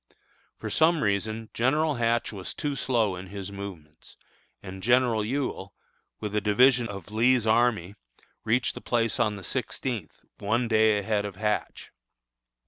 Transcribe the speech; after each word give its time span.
For 0.57 0.71
some 0.71 1.03
reason 1.03 1.51
General 1.53 1.93
Hatch 1.97 2.33
was 2.33 2.55
too 2.55 2.75
slow 2.75 3.15
in 3.15 3.27
his 3.27 3.51
movements, 3.51 4.17
and 4.63 4.81
General 4.81 5.23
Ewell, 5.23 5.75
with 6.19 6.35
a 6.35 6.41
division 6.41 6.87
of 6.89 7.11
Lee's 7.11 7.45
army, 7.45 7.93
reached 8.43 8.73
the 8.73 8.81
place 8.81 9.19
on 9.19 9.35
the 9.35 9.43
sixteenth, 9.43 10.21
one 10.39 10.67
day 10.67 10.97
ahead 10.97 11.23
of 11.23 11.35
Hatch. 11.35 11.91